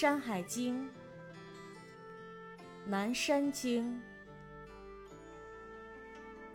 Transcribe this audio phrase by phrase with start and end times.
[0.00, 0.84] 山海经》
[2.86, 3.84] 《南山经》《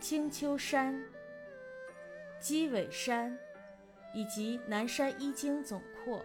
[0.00, 0.94] 青丘山》
[2.40, 3.32] 《鸡尾山》
[4.14, 6.24] 以及《南山一经》总括。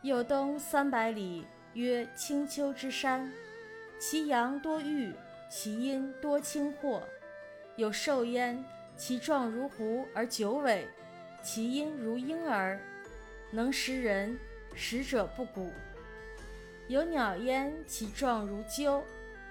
[0.00, 3.30] 有东三百里，曰青丘之山，
[3.98, 5.12] 其阳多玉，
[5.50, 7.02] 其阴多青货。
[7.76, 8.64] 有兽焉，
[8.96, 10.88] 其状如狐而九尾，
[11.42, 12.80] 其音如婴儿，
[13.50, 14.38] 能食人，
[14.74, 15.70] 食者不蛊。
[16.88, 19.02] 有鸟焉，其状如鸠，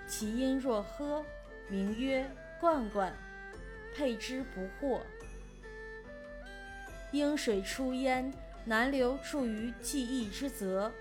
[0.07, 1.25] 其音若呵，
[1.67, 2.29] 名曰
[2.59, 3.13] 冠冠，
[3.95, 5.01] 佩之不惑。
[7.11, 8.31] 应水出焉。
[8.65, 10.91] 南流注于记忆之泽，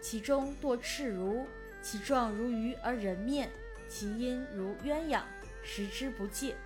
[0.00, 1.46] 其中堕赤如，
[1.80, 3.48] 其状如鱼而人面，
[3.88, 5.22] 其音如鸳鸯，
[5.62, 6.56] 食之不戒。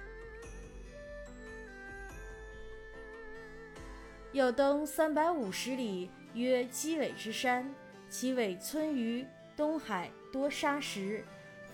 [4.36, 7.74] 有登三百五十里，曰鸡尾之山，
[8.10, 11.24] 其尾村于东海，多沙石，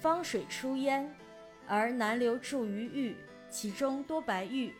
[0.00, 1.12] 方水出焉，
[1.66, 3.16] 而南流注于玉，
[3.50, 4.72] 其中多白玉。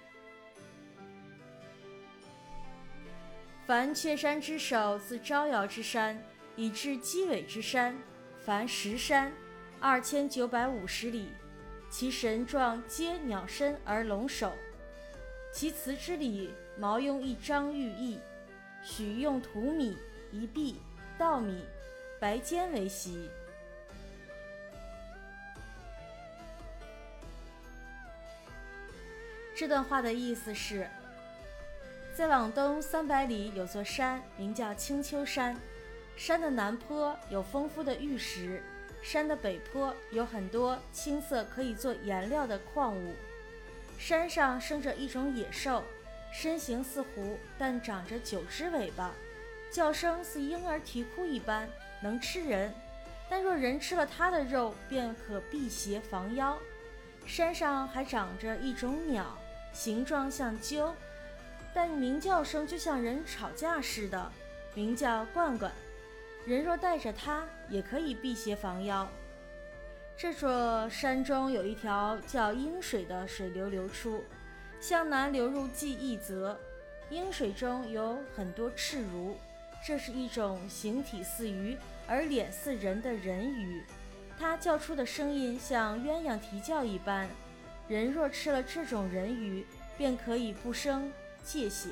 [3.67, 6.17] 凡雀山之首，自招摇之山
[6.55, 7.99] 以至鸡尾之山，
[8.45, 9.33] 凡十山，
[9.81, 11.31] 二千九百五十里。
[11.91, 14.53] 其神状皆鸟身而龙首。
[15.53, 18.19] 其辞之礼，毛用一张玉翼，
[18.83, 19.97] 许用土米、
[20.33, 20.81] 一币、
[21.19, 21.63] 稻米、
[22.19, 23.29] 白坚为席。
[29.55, 30.89] 这段话的意思是。
[32.15, 35.57] 再往东三百里有座山，名叫青丘山。
[36.17, 38.63] 山的南坡有丰富的玉石，
[39.03, 43.15] 山的北坡有很多青色可以做颜料的矿物。
[44.03, 45.85] 山上生着一种野兽，
[46.33, 49.13] 身形似狐，但长着九只尾巴，
[49.71, 51.69] 叫声似婴儿啼哭一般，
[52.03, 52.75] 能吃人。
[53.31, 56.59] 但若人吃了它的肉，便可辟邪防妖。
[57.29, 59.39] 山上还长着一种鸟，
[59.73, 60.93] 形状像鸠。
[61.73, 64.33] 但鸣叫声就像人吵架似的，
[64.75, 65.71] 名叫罐罐。
[66.45, 69.09] 人若带着它，也可以辟邪防妖。
[70.17, 74.23] 这座山中有一条叫鹰水的水流流出，
[74.81, 76.59] 向南流入记忆泽。
[77.11, 79.37] 鹰水中有很多赤如，
[79.85, 83.83] 这是一种形体似鱼而脸似人的人鱼。
[84.39, 87.29] 它叫出的声音像鸳鸯啼叫一般。
[87.89, 89.67] 人若吃了这种人鱼，
[89.99, 91.13] 便可以不生。
[91.45, 91.91] 界险。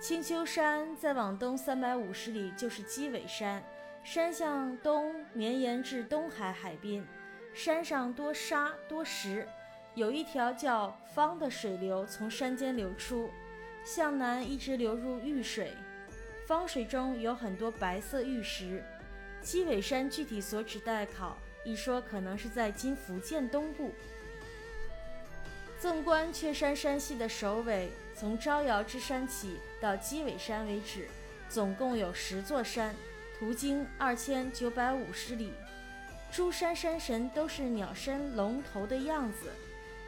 [0.00, 3.62] 青丘山再往东三百五十里就是鸡尾山，
[4.10, 7.06] 山向东绵延至东海海滨，
[7.52, 9.46] 山上多沙多石，
[9.94, 13.28] 有一条叫方的水流从山间流出，
[13.84, 15.74] 向南一直流入玉水，
[16.46, 18.82] 方水中有很多白色玉石。
[19.42, 23.92] 鸡尾山具体所指待考，一说可能是在今福建东部。
[25.78, 31.06] 纵观雀山山系的首尾，从招摇之山起到鸡尾山为止，
[31.46, 32.94] 总共有十座山，
[33.38, 35.52] 途经二千九百五十里。
[36.30, 39.50] 诸山山神都是鸟身龙头的样子。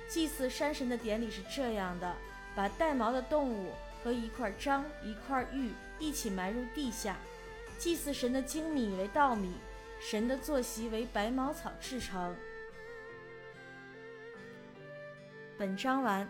[0.09, 2.15] 祭祀山神的典礼是这样的：
[2.55, 7.17] 把带毛的动物和一块章、一块玉一起埋入地下。
[7.79, 9.55] 祭祀神的精米为稻米，
[10.01, 12.37] 神的坐席为白茅草制成。
[15.57, 16.29] 本章完。